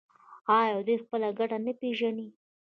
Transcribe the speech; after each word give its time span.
آیا 0.57 0.77
دوی 0.87 0.97
خپله 1.03 1.29
ګټه 1.39 1.57
نه 1.65 1.73
پیژني؟ 1.79 2.27